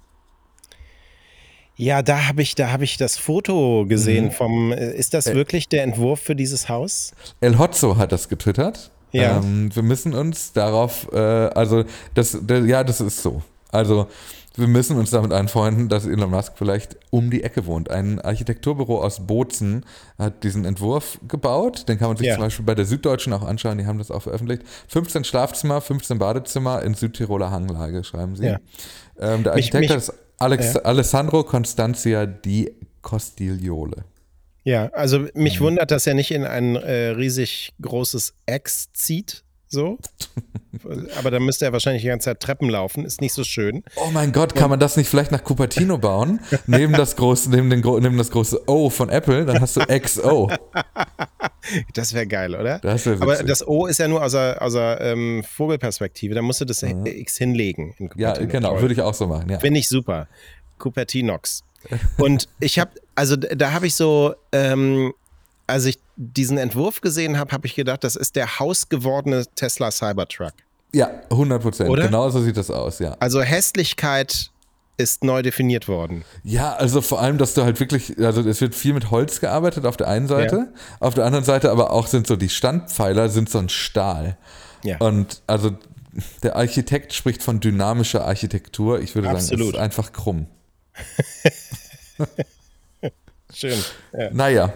[1.75, 4.31] Ja, da habe ich, da ich das Foto gesehen mhm.
[4.31, 4.71] vom.
[4.71, 7.13] Äh, ist das äh, wirklich der Entwurf für dieses Haus?
[7.41, 8.91] El Hotzo hat das getwittert.
[9.11, 9.37] Ja.
[9.37, 13.41] Ähm, wir müssen uns darauf, äh, also das, der, ja, das ist so.
[13.71, 14.07] Also
[14.55, 17.89] wir müssen uns damit anfreunden, dass Elon Musk vielleicht um die Ecke wohnt.
[17.89, 19.85] Ein Architekturbüro aus Bozen
[20.17, 21.87] hat diesen Entwurf gebaut.
[21.87, 22.33] Den kann man sich ja.
[22.33, 23.77] zum Beispiel bei der Süddeutschen auch anschauen.
[23.77, 24.63] Die haben das auch veröffentlicht.
[24.89, 28.47] 15 Schlafzimmer, 15 Badezimmer in Südtiroler Hanglage, schreiben sie.
[28.47, 28.59] Ja.
[29.19, 30.81] Ähm, der Architekt mich, mich, ist Alex, ja.
[30.81, 34.03] Alessandro Constantia di Costigliole.
[34.63, 35.65] Ja, also mich mhm.
[35.65, 39.99] wundert, dass er nicht in ein äh, riesig großes X zieht, so.
[41.17, 43.05] Aber dann müsste er wahrscheinlich die ganze Zeit Treppen laufen.
[43.05, 43.83] Ist nicht so schön.
[43.95, 46.39] Oh mein Gott, kann man das nicht vielleicht nach Cupertino bauen?
[46.65, 50.49] neben, das große, neben, den, neben das große O von Apple, dann hast du XO.
[51.93, 52.79] Das wäre geil, oder?
[52.79, 56.33] Das Aber das O ist ja nur aus der, aus der ähm, Vogelperspektive.
[56.33, 57.05] Da musst du das mhm.
[57.05, 57.93] X hinlegen.
[58.15, 59.49] ja, genau, würde ich auch so machen.
[59.49, 59.59] Ja.
[59.59, 60.27] Finde ich super.
[60.79, 61.63] Cupertinox.
[62.17, 65.13] Und ich habe, also da habe ich so, ähm,
[65.67, 70.53] als ich diesen Entwurf gesehen habe, habe ich gedacht, das ist der hausgewordene Tesla Cybertruck.
[70.93, 71.95] Ja, 100 Prozent.
[71.95, 73.15] Genau so sieht das aus, ja.
[73.19, 74.51] Also Hässlichkeit
[74.97, 76.25] ist neu definiert worden.
[76.43, 79.85] Ja, also vor allem, dass du halt wirklich, also es wird viel mit Holz gearbeitet
[79.85, 80.67] auf der einen Seite, ja.
[80.99, 84.37] auf der anderen Seite aber auch sind so die Standpfeiler sind so ein Stahl.
[84.83, 84.97] Ja.
[84.97, 85.71] Und also
[86.43, 88.99] der Architekt spricht von dynamischer Architektur.
[88.99, 89.49] Ich würde Absolut.
[89.49, 90.47] sagen, es ist einfach krumm.
[93.53, 93.79] Schön.
[94.13, 94.29] Ja.
[94.31, 94.73] Naja,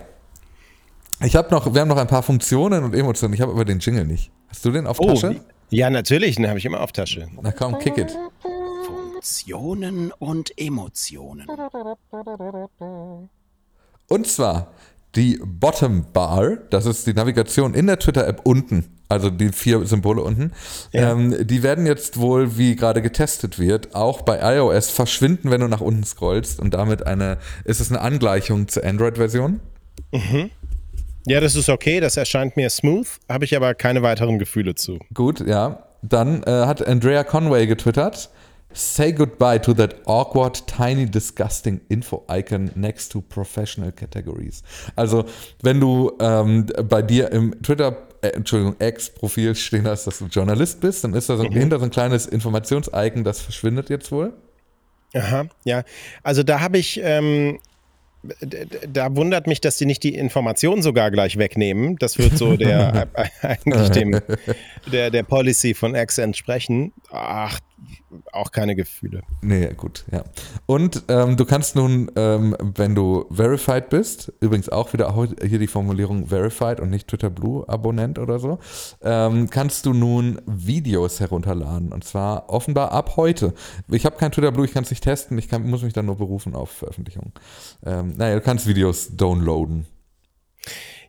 [1.21, 3.33] ich habe noch, wir haben noch ein paar Funktionen und Emotionen.
[3.33, 4.31] Ich habe aber den Jingle nicht.
[4.49, 5.41] Hast du den auf oh, Tasche?
[5.69, 7.27] Ja, natürlich, den habe ich immer auf Tasche.
[7.41, 8.17] Na komm, kick it.
[8.41, 11.47] Funktionen und Emotionen.
[14.09, 14.73] Und zwar
[15.15, 20.21] die Bottom Bar, das ist die Navigation in der Twitter-App unten, also die vier Symbole
[20.21, 20.51] unten,
[20.91, 21.11] ja.
[21.11, 25.67] ähm, die werden jetzt wohl, wie gerade getestet wird, auch bei iOS verschwinden, wenn du
[25.67, 29.59] nach unten scrollst und damit eine, ist es eine Angleichung zur Android-Version.
[30.11, 30.49] Mhm.
[31.25, 34.99] Ja, das ist okay, das erscheint mir smooth, habe ich aber keine weiteren Gefühle zu.
[35.13, 35.83] Gut, ja.
[36.01, 38.29] Dann äh, hat Andrea Conway getwittert.
[38.73, 44.63] Say goodbye to that awkward, tiny, disgusting info icon next to professional categories.
[44.95, 45.25] Also,
[45.61, 50.81] wenn du ähm, bei dir im Twitter, äh, Entschuldigung, Ex-Profil stehen hast, dass du Journalist
[50.81, 51.51] bist, dann ist da so, mhm.
[51.51, 54.33] hinter so ein kleines Informationsicon, das verschwindet jetzt wohl.
[55.13, 55.83] Aha, ja.
[56.23, 57.59] Also da habe ich ähm,
[58.88, 61.97] da wundert mich, dass sie nicht die Information sogar gleich wegnehmen.
[61.97, 63.07] Das wird so der
[63.41, 64.19] eigentlich dem
[64.91, 66.93] der, der Policy von X entsprechen.
[67.12, 67.59] Ach,
[68.31, 69.21] auch keine Gefühle.
[69.41, 70.23] Nee, gut, ja.
[70.65, 75.67] Und ähm, du kannst nun, ähm, wenn du verified bist, übrigens auch wieder hier die
[75.67, 78.59] Formulierung verified und nicht Twitter Blue Abonnent oder so,
[79.01, 81.91] ähm, kannst du nun Videos herunterladen.
[81.91, 83.53] Und zwar offenbar ab heute.
[83.89, 86.05] Ich habe kein Twitter Blue, ich kann es nicht testen, ich kann, muss mich dann
[86.05, 87.33] nur berufen auf Veröffentlichungen.
[87.85, 89.85] Ähm, naja, du kannst Videos downloaden.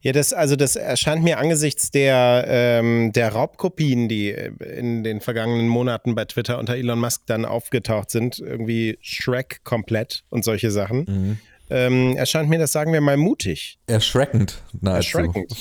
[0.05, 5.23] Ja, das, also das erscheint mir angesichts der, ähm, der Raubkopien, die äh, in den
[5.23, 10.71] vergangenen Monaten bei Twitter unter Elon Musk dann aufgetaucht sind, irgendwie Shrek komplett und solche
[10.71, 11.07] Sachen.
[11.09, 11.39] Mhm.
[11.71, 13.79] Ähm, erscheint mir das, sagen wir mal, mutig.
[13.87, 14.61] Erschreckend.
[14.79, 15.17] Nahezu.
[15.17, 15.57] Erschreckend.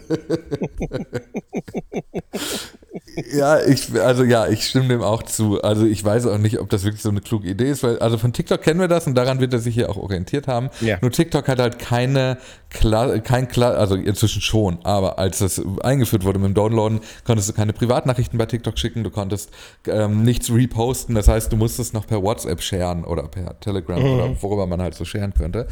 [3.33, 5.61] ja, ich, also ja, ich stimme dem auch zu.
[5.61, 8.17] Also ich weiß auch nicht, ob das wirklich so eine kluge Idee ist, weil, also
[8.17, 10.69] von TikTok kennen wir das und daran wird er sich hier auch orientiert haben.
[10.79, 10.97] Ja.
[11.01, 12.37] Nur TikTok hat halt keine,
[12.69, 17.53] kein klar, also inzwischen schon, aber als das eingeführt wurde mit dem Downloaden, konntest du
[17.53, 19.49] keine Privatnachrichten bei TikTok schicken, du konntest
[19.87, 24.09] ähm, nichts reposten, das heißt, du musstest noch per WhatsApp sharen oder per Telegram mhm.
[24.09, 25.67] oder worüber man halt so sharen könnte.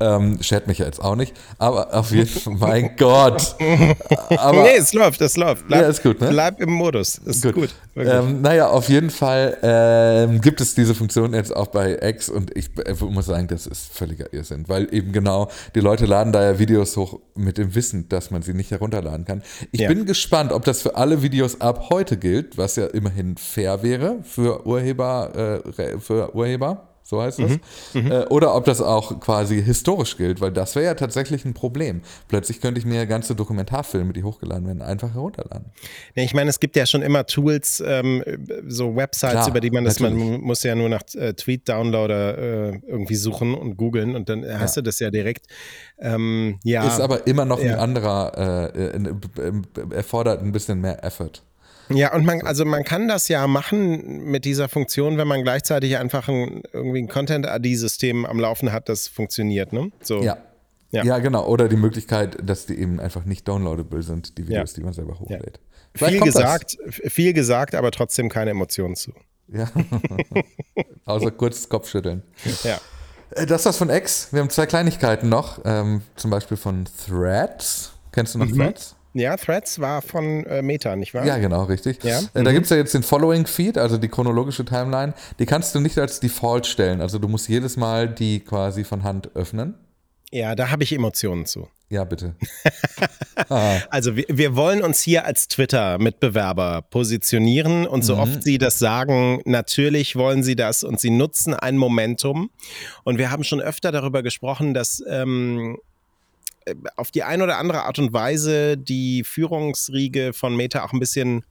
[0.00, 3.56] Ähm, shared mich ja jetzt auch nicht, aber auf jeden Fall, mein Gott.
[4.36, 5.66] Aber, nee, es läuft, es läuft.
[5.66, 6.28] Bleib, ja, ist gut, ne?
[6.28, 7.18] Bleib im Modus.
[7.18, 7.54] Ist gut.
[7.54, 12.28] gut ähm, naja, auf jeden Fall ähm, gibt es diese Funktion jetzt auch bei X
[12.28, 16.32] und ich äh, muss sagen, das ist völliger Irrsinn, weil eben genau die Leute laden
[16.32, 19.42] da ja Videos hoch mit dem Wissen, dass man sie nicht herunterladen kann.
[19.72, 19.88] Ich ja.
[19.88, 24.18] bin gespannt, ob das für alle Videos ab heute gilt, was ja immerhin fair wäre
[24.22, 27.52] für Urheber, äh, für Urheber so heißt es.
[27.94, 28.02] Mhm.
[28.02, 28.12] Mhm.
[28.12, 32.02] Äh, oder ob das auch quasi historisch gilt, weil das wäre ja tatsächlich ein Problem.
[32.28, 35.72] Plötzlich könnte ich mir ganze Dokumentarfilme, die hochgeladen werden, einfach herunterladen.
[36.14, 38.22] Ja, ich meine, es gibt ja schon immer Tools, ähm,
[38.66, 40.22] so Websites, Klar, über die man das, natürlich.
[40.22, 44.76] man muss ja nur nach äh, Tweet-Downloader äh, irgendwie suchen und googeln und dann hast
[44.76, 44.82] ja.
[44.82, 45.46] du das ja direkt.
[45.98, 51.42] Ähm, ja, Ist aber immer noch ein anderer, äh, äh, erfordert ein bisschen mehr Effort.
[51.90, 55.96] Ja, und man, also man kann das ja machen mit dieser Funktion, wenn man gleichzeitig
[55.96, 59.90] einfach ein, irgendwie ein Content-ID-System am Laufen hat, das funktioniert, ne?
[60.02, 60.22] So.
[60.22, 60.38] Ja.
[60.90, 61.04] ja.
[61.04, 61.46] Ja, genau.
[61.46, 64.76] Oder die Möglichkeit, dass die eben einfach nicht downloadable sind, die Videos, ja.
[64.76, 65.60] die man selber hochlädt.
[65.98, 66.08] Ja.
[66.08, 67.12] Viel gesagt, das.
[67.12, 69.12] viel gesagt, aber trotzdem keine Emotionen zu.
[69.48, 69.70] Ja.
[71.06, 72.22] Außer kurzes Kopfschütteln.
[72.64, 72.78] Ja.
[73.30, 74.28] Äh, das war's von X.
[74.32, 75.60] Wir haben zwei Kleinigkeiten noch.
[75.64, 77.92] Ähm, zum Beispiel von Threads.
[78.12, 78.56] Kennst du noch mhm.
[78.56, 78.94] Threads?
[79.18, 81.26] Ja, Threads war von äh, Meta, nicht wahr?
[81.26, 82.02] Ja, genau, richtig.
[82.04, 82.20] Ja?
[82.20, 82.54] Äh, da mhm.
[82.54, 85.14] gibt es ja jetzt den Following-Feed, also die chronologische Timeline.
[85.38, 87.00] Die kannst du nicht als Default stellen.
[87.00, 89.74] Also du musst jedes Mal die quasi von Hand öffnen.
[90.30, 91.68] Ja, da habe ich Emotionen zu.
[91.90, 92.36] Ja, bitte.
[93.88, 98.20] also wir, wir, wollen uns hier als Twitter-Mitbewerber positionieren und so mhm.
[98.20, 102.50] oft sie das sagen, natürlich wollen sie das und sie nutzen ein Momentum.
[103.04, 105.87] Und wir haben schon öfter darüber gesprochen, dass ähm, äh,
[106.96, 111.44] auf die eine oder andere Art und Weise die Führungsriege von Meta auch ein bisschen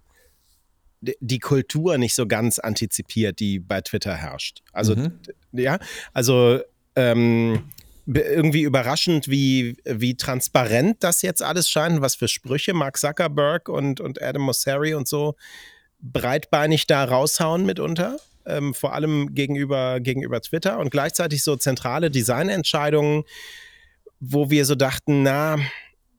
[1.02, 4.62] die Kultur nicht so ganz antizipiert, die bei Twitter herrscht.
[4.74, 5.20] Also, mhm.
[5.52, 5.80] ja,
[6.14, 6.60] also
[6.96, 7.64] ähm,
[8.08, 14.00] irgendwie überraschend, wie, wie transparent das jetzt alles scheint, was für Sprüche Mark Zuckerberg und,
[14.00, 15.36] und Adam Mosseri und so
[16.00, 18.18] breitbeinig da raushauen mitunter.
[18.46, 23.24] Ähm, vor allem gegenüber, gegenüber Twitter und gleichzeitig so zentrale Designentscheidungen,
[24.20, 25.58] wo wir so dachten, na,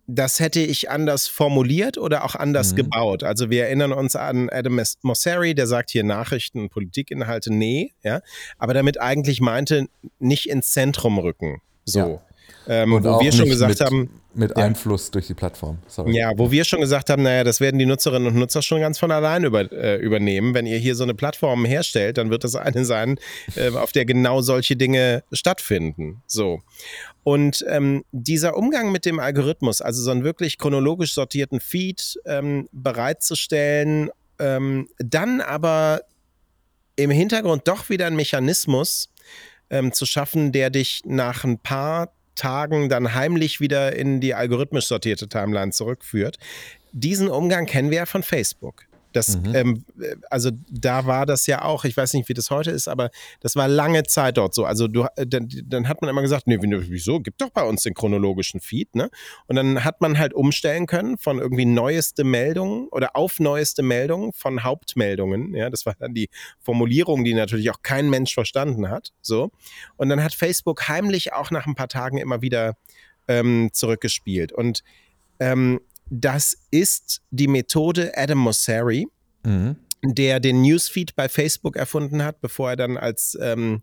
[0.06, 2.76] das hätte ich anders formuliert oder auch anders mhm.
[2.76, 3.22] gebaut.
[3.22, 8.20] Also wir erinnern uns an Adam Mosseri, der sagt hier Nachrichten und Politikinhalte, nee, ja,
[8.56, 9.86] aber damit eigentlich meinte,
[10.18, 11.60] nicht ins Zentrum rücken.
[11.84, 11.98] So.
[11.98, 12.22] Ja.
[12.66, 14.10] Ähm, und wo wir schon gesagt mit, haben.
[14.34, 15.12] Mit Einfluss ja.
[15.12, 15.78] durch die Plattform.
[15.86, 16.16] Sorry.
[16.16, 18.98] Ja, wo wir schon gesagt haben, naja, das werden die Nutzerinnen und Nutzer schon ganz
[18.98, 20.54] von allein über, äh, übernehmen.
[20.54, 23.18] Wenn ihr hier so eine Plattform herstellt, dann wird das eine sein,
[23.56, 26.22] äh, auf der genau solche Dinge stattfinden.
[26.26, 26.60] So.
[27.28, 32.70] Und ähm, dieser Umgang mit dem Algorithmus, also so einen wirklich chronologisch sortierten Feed ähm,
[32.72, 36.04] bereitzustellen, ähm, dann aber
[36.96, 39.10] im Hintergrund doch wieder einen Mechanismus
[39.68, 44.86] ähm, zu schaffen, der dich nach ein paar Tagen dann heimlich wieder in die algorithmisch
[44.86, 46.38] sortierte Timeline zurückführt.
[46.92, 48.86] Diesen Umgang kennen wir ja von Facebook.
[49.12, 49.54] Das, mhm.
[49.54, 49.84] ähm,
[50.30, 53.56] also da war das ja auch, ich weiß nicht, wie das heute ist, aber das
[53.56, 54.64] war lange Zeit dort so.
[54.64, 57.20] Also du, äh, dann, dann hat man immer gesagt, nee, wieso?
[57.20, 59.10] Gibt doch bei uns den chronologischen Feed, ne?
[59.46, 64.32] Und dann hat man halt umstellen können von irgendwie neueste Meldungen oder auf neueste Meldungen
[64.32, 65.54] von Hauptmeldungen.
[65.54, 66.28] Ja, das war dann die
[66.60, 69.12] Formulierung, die natürlich auch kein Mensch verstanden hat.
[69.22, 69.50] So.
[69.96, 72.76] Und dann hat Facebook heimlich auch nach ein paar Tagen immer wieder
[73.26, 74.52] ähm, zurückgespielt.
[74.52, 74.82] Und
[75.40, 79.06] ähm, das ist die Methode Adam Mosseri,
[79.44, 79.76] mhm.
[80.02, 83.82] der den Newsfeed bei Facebook erfunden hat, bevor er dann als, ähm,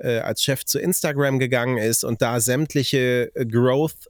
[0.00, 4.08] äh, als Chef zu Instagram gegangen ist und da sämtliche äh, Growth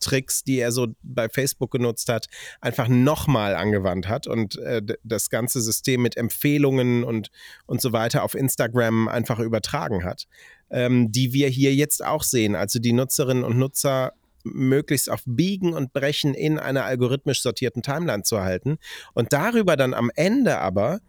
[0.00, 2.26] Tricks, die er so bei Facebook genutzt hat,
[2.60, 7.30] einfach nochmal angewandt hat und äh, das ganze System mit Empfehlungen und,
[7.66, 10.26] und so weiter auf Instagram einfach übertragen hat,
[10.70, 12.56] ähm, die wir hier jetzt auch sehen.
[12.56, 14.14] Also die Nutzerinnen und Nutzer
[14.44, 18.78] möglichst auf Biegen und Brechen in einer algorithmisch sortierten Timeline zu halten
[19.14, 21.00] und darüber dann am Ende aber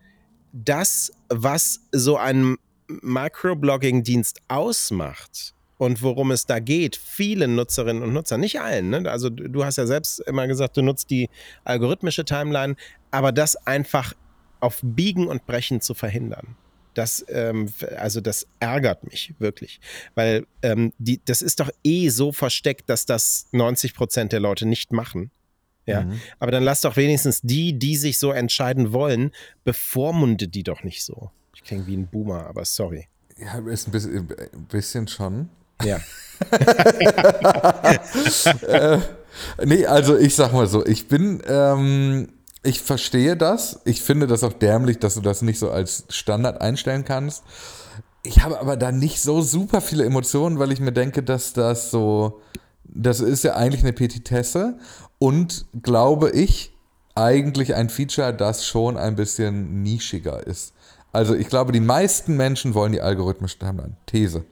[0.52, 8.40] das, was so ein Microblogging-Dienst ausmacht und worum es da geht, vielen Nutzerinnen und Nutzern,
[8.40, 9.10] nicht allen, ne?
[9.10, 11.30] also du hast ja selbst immer gesagt, du nutzt die
[11.64, 12.76] algorithmische Timeline,
[13.12, 14.14] aber das einfach
[14.60, 16.56] auf Biegen und Brechen zu verhindern.
[16.94, 19.80] Das, ähm, also das ärgert mich wirklich,
[20.16, 24.66] weil ähm, die, das ist doch eh so versteckt, dass das 90 Prozent der Leute
[24.66, 25.32] nicht machen.
[25.86, 26.22] Ja, mhm.
[26.40, 29.32] aber dann lass doch wenigstens die, die sich so entscheiden wollen,
[29.66, 31.30] bevormunde die doch nicht so.
[31.56, 33.08] Ich klinge wie ein Boomer, aber sorry.
[33.38, 35.50] Ja, ist ein bisschen, ein bisschen schon.
[35.84, 36.00] Ja.
[38.68, 39.00] äh,
[39.66, 42.30] nee, also ich sag mal so, ich bin, ähm,
[42.64, 43.82] ich verstehe das.
[43.84, 47.44] Ich finde das auch dämlich, dass du das nicht so als Standard einstellen kannst.
[48.24, 51.92] Ich habe aber da nicht so super viele Emotionen, weil ich mir denke, dass das
[51.92, 52.42] so,
[52.86, 54.80] das ist ja eigentlich eine Petitesse
[55.20, 56.74] und glaube ich,
[57.16, 60.74] eigentlich ein Feature, das schon ein bisschen nischiger ist.
[61.12, 63.98] Also ich glaube, die meisten Menschen wollen die algorithmische Timeline.
[64.06, 64.46] These.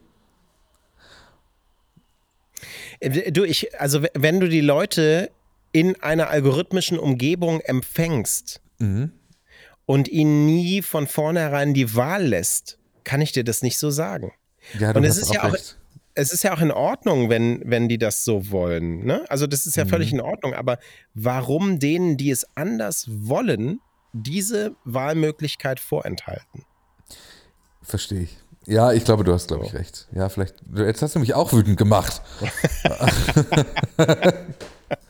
[3.00, 5.30] Äh, du, ich, also wenn du die Leute
[5.72, 9.12] in einer algorithmischen Umgebung empfängst mhm.
[9.86, 14.32] und ihnen nie von vornherein die Wahl lässt, kann ich dir das nicht so sagen.
[14.78, 15.56] Ja, und es ist ja auch,
[16.14, 19.04] es ist ja auch in Ordnung, wenn, wenn die das so wollen.
[19.04, 19.24] Ne?
[19.28, 19.88] Also das ist ja mhm.
[19.88, 20.54] völlig in Ordnung.
[20.54, 20.78] Aber
[21.14, 23.80] warum denen, die es anders wollen,
[24.12, 26.64] diese Wahlmöglichkeit vorenthalten?
[27.82, 28.36] Verstehe ich.
[28.66, 30.06] Ja, ich glaube, du hast, glaube ich, recht.
[30.12, 30.54] Ja, vielleicht.
[30.76, 32.22] Jetzt hast du mich auch wütend gemacht.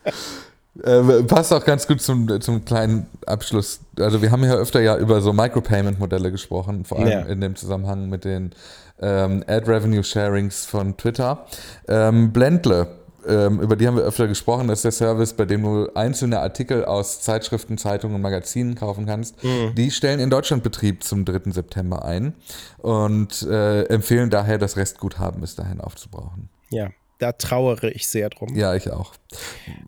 [0.82, 3.80] äh, passt auch ganz gut zum, zum kleinen Abschluss.
[3.98, 7.20] Also, wir haben ja öfter ja über so Micropayment-Modelle gesprochen, vor allem ja.
[7.20, 8.52] in dem Zusammenhang mit den
[9.00, 11.46] ähm, Ad Revenue Sharings von Twitter.
[11.88, 12.88] Ähm, Blendle
[13.26, 16.40] ähm, über die haben wir öfter gesprochen, das ist der Service, bei dem du einzelne
[16.40, 19.42] Artikel aus Zeitschriften, Zeitungen und Magazinen kaufen kannst.
[19.44, 19.74] Mhm.
[19.76, 21.52] Die stellen in Deutschland Betrieb zum 3.
[21.52, 22.34] September ein
[22.78, 26.48] und äh, empfehlen daher, das Restguthaben bis dahin aufzubrauchen.
[26.70, 28.54] Ja, da trauere ich sehr drum.
[28.54, 29.12] Ja, ich auch.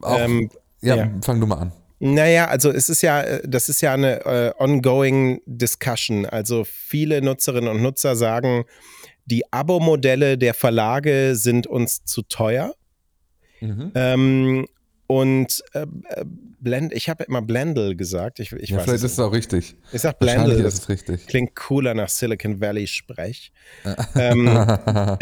[0.02, 0.50] auch ähm,
[0.84, 1.72] ja, ja, fang du mal an.
[2.00, 6.26] Naja, also es ist ja, äh, das ist ja eine äh, ongoing Discussion.
[6.26, 8.64] Also viele Nutzerinnen und Nutzer sagen,
[9.26, 12.74] die Abo-Modelle der Verlage sind uns zu teuer.
[13.60, 13.92] Mhm.
[13.94, 14.66] Ähm,
[15.06, 16.24] und äh, äh,
[16.60, 18.40] Blend, ich habe immer Blendle gesagt.
[18.40, 19.76] Ich, ich ja, weiß vielleicht ist es auch richtig.
[19.92, 20.54] Ich sag Blendle.
[20.54, 21.26] ist es richtig.
[21.26, 23.52] Klingt cooler nach Silicon Valley Sprech.
[24.14, 24.44] ähm,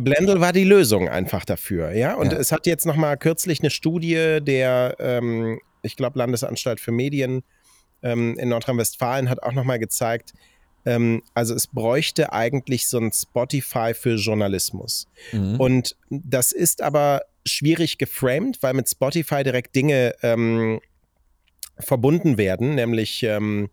[0.00, 2.14] Blendle war die Lösung einfach dafür, ja.
[2.14, 2.38] Und ja.
[2.38, 7.42] es hat jetzt noch mal kürzlich eine Studie der, ähm, ich glaube Landesanstalt für Medien
[8.02, 10.34] ähm, in Nordrhein-Westfalen hat auch noch mal gezeigt,
[10.84, 15.06] ähm, also es bräuchte eigentlich so ein Spotify für Journalismus.
[15.32, 15.60] Mhm.
[15.60, 20.80] Und das ist aber schwierig geframed, weil mit Spotify direkt Dinge ähm,
[21.78, 23.70] verbunden werden, nämlich ähm,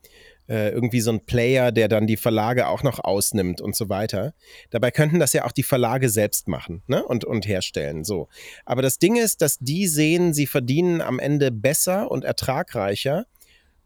[0.49, 4.33] äh, irgendwie so ein Player, der dann die Verlage auch noch ausnimmt und so weiter.
[4.69, 7.03] Dabei könnten das ja auch die Verlage selbst machen ne?
[7.05, 8.03] und, und herstellen.
[8.03, 8.27] So.
[8.65, 13.25] Aber das Ding ist, dass die sehen, sie verdienen am Ende besser und ertragreicher,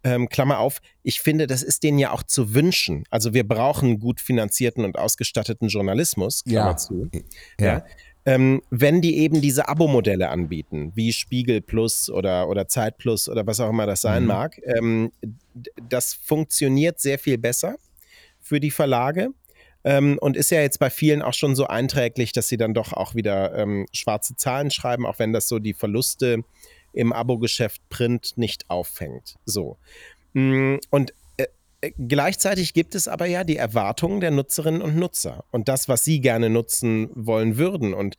[0.05, 3.03] ähm, Klammer auf, ich finde, das ist denen ja auch zu wünschen.
[3.09, 6.77] Also wir brauchen gut finanzierten und ausgestatteten Journalismus, Klammer ja.
[6.77, 7.09] zu.
[7.59, 7.65] Ja.
[7.65, 7.85] ja.
[8.27, 13.45] Ähm, wenn die eben diese Abo-Modelle anbieten, wie Spiegel Plus oder, oder Zeit Plus oder
[13.45, 14.27] was auch immer das sein mhm.
[14.27, 15.11] mag, ähm,
[15.89, 17.75] das funktioniert sehr viel besser
[18.39, 19.29] für die Verlage.
[19.83, 22.93] Ähm, und ist ja jetzt bei vielen auch schon so einträglich, dass sie dann doch
[22.93, 26.43] auch wieder ähm, schwarze Zahlen schreiben, auch wenn das so die Verluste
[26.95, 29.35] im Abo-Geschäft Print nicht auffängt.
[29.45, 29.77] So.
[30.33, 31.45] Mm, und äh,
[31.81, 36.03] äh, Gleichzeitig gibt es aber ja die Erwartungen der Nutzerinnen und Nutzer und das, was
[36.03, 38.15] sie gerne nutzen wollen würden und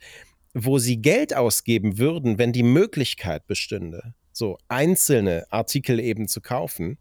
[0.55, 6.99] wo sie Geld ausgeben würden, wenn die Möglichkeit bestünde, so einzelne Artikel eben zu kaufen.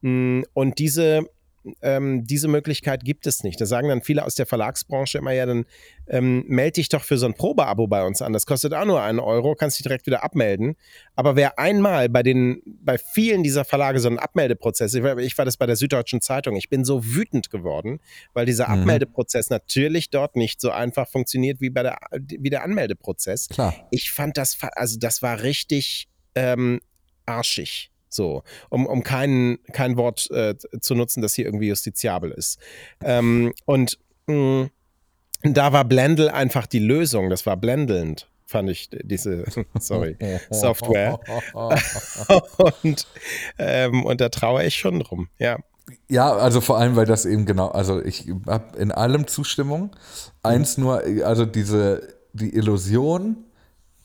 [0.00, 1.28] Mm, und diese
[1.82, 3.60] ähm, diese Möglichkeit gibt es nicht.
[3.60, 5.64] Da sagen dann viele aus der Verlagsbranche immer, ja, dann
[6.08, 8.32] ähm, melde dich doch für so ein Probeabo bei uns an.
[8.32, 10.76] Das kostet auch nur einen Euro, kannst dich direkt wieder abmelden.
[11.14, 15.36] Aber wer einmal bei den, bei vielen dieser Verlage so einen Abmeldeprozess, ich war, ich
[15.36, 18.00] war das bei der Süddeutschen Zeitung, ich bin so wütend geworden,
[18.32, 18.80] weil dieser mhm.
[18.80, 23.48] Abmeldeprozess natürlich dort nicht so einfach funktioniert wie bei der, wie der Anmeldeprozess.
[23.48, 23.74] Klar.
[23.90, 26.80] Ich fand das, also das war richtig ähm,
[27.24, 27.90] arschig.
[28.08, 32.58] So, um, um kein, kein Wort äh, zu nutzen, das hier irgendwie justiziabel ist.
[33.02, 34.70] Ähm, und mh, mm,
[35.42, 37.30] da war Blendle einfach die Lösung.
[37.30, 39.44] Das war blendelnd, fand ich diese,
[39.78, 40.16] sorry,
[40.50, 41.18] Software.
[42.82, 43.06] und,
[43.58, 45.58] ähm, und da traue ich schon drum, ja.
[46.08, 49.94] Ja, also vor allem, weil das eben genau, also ich habe in allem Zustimmung.
[50.42, 53.45] Eins nur, also diese, die Illusion,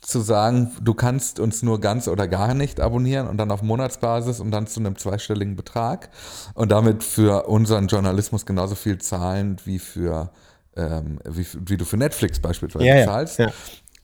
[0.01, 4.39] zu sagen, du kannst uns nur ganz oder gar nicht abonnieren und dann auf Monatsbasis
[4.39, 6.09] und dann zu einem zweistelligen Betrag
[6.55, 10.31] und damit für unseren Journalismus genauso viel zahlen wie für
[10.75, 13.39] ähm, wie, wie, du für Netflix beispielsweise ja, zahlst.
[13.39, 13.51] Ja.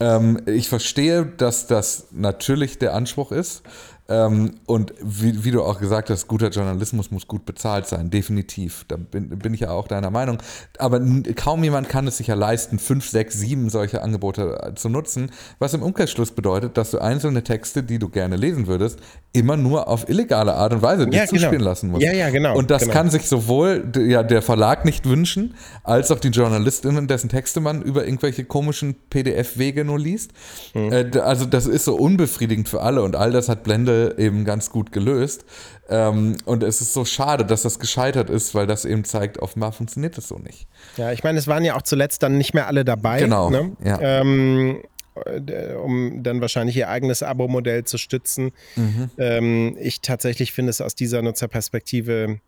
[0.00, 3.62] Ähm, ich verstehe, dass das natürlich der Anspruch ist.
[4.10, 8.86] Ähm, und wie, wie, du auch gesagt hast, guter Journalismus muss gut bezahlt sein, definitiv.
[8.88, 10.38] Da bin, bin ich ja auch deiner Meinung.
[10.78, 10.98] Aber
[11.36, 15.30] kaum jemand kann es sich ja leisten, fünf, sechs, sieben solche Angebote äh, zu nutzen,
[15.58, 18.98] was im Umkehrschluss bedeutet, dass du einzelne Texte, die du gerne lesen würdest,
[19.34, 21.64] immer nur auf illegale Art und Weise ja, zuspielen genau.
[21.66, 22.02] lassen musst.
[22.02, 22.56] Ja, ja, genau.
[22.56, 22.94] Und das genau.
[22.94, 27.82] kann sich sowohl ja, der Verlag nicht wünschen, als auch die Journalistinnen, dessen Texte man
[27.82, 30.30] über irgendwelche komischen PDF-Wege nur liest.
[30.72, 31.10] Mhm.
[31.20, 34.92] Also das ist so unbefriedigend für alle und all das hat Blende eben ganz gut
[34.92, 35.44] gelöst.
[35.88, 39.72] Ähm, und es ist so schade, dass das gescheitert ist, weil das eben zeigt, offenbar
[39.72, 40.66] funktioniert das so nicht.
[40.96, 43.20] Ja, ich meine, es waren ja auch zuletzt dann nicht mehr alle dabei.
[43.20, 43.50] Genau.
[43.50, 43.76] Ne?
[43.84, 44.00] Ja.
[44.00, 44.82] Ähm,
[45.24, 48.52] äh, um dann wahrscheinlich ihr eigenes Abo-Modell zu stützen.
[48.76, 49.10] Mhm.
[49.18, 52.40] Ähm, ich tatsächlich finde es aus dieser Nutzerperspektive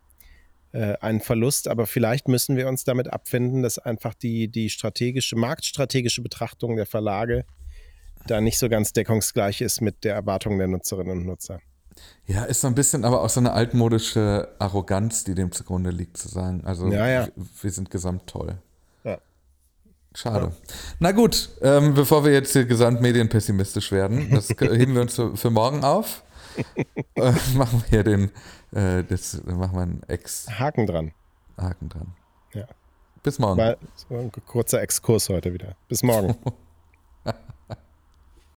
[0.73, 5.35] äh, ein Verlust, aber vielleicht müssen wir uns damit abfinden, dass einfach die, die strategische,
[5.35, 7.45] marktstrategische Betrachtung der Verlage
[8.27, 11.59] da nicht so ganz deckungsgleich ist mit der Erwartung der Nutzerinnen und Nutzer.
[12.25, 16.17] Ja, ist so ein bisschen aber auch so eine altmodische Arroganz, die dem zugrunde liegt,
[16.17, 16.63] zu sagen.
[16.65, 17.27] Also ja, ja.
[17.61, 18.57] wir sind gesamt toll.
[19.03, 19.17] Ja.
[20.13, 20.53] Schade.
[20.99, 25.35] Na gut, ähm, bevor wir jetzt hier gesamtmedien pessimistisch werden, das heben wir uns für,
[25.35, 26.23] für morgen auf.
[27.15, 28.31] äh, machen wir hier den,
[28.71, 30.47] äh, das, machen wir einen Ex.
[30.47, 31.11] Haken dran.
[31.57, 32.13] Haken dran.
[32.53, 32.67] Ja.
[33.23, 33.57] Bis morgen.
[33.57, 35.75] Mal so ein kurzer Exkurs heute wieder.
[35.87, 36.35] Bis morgen.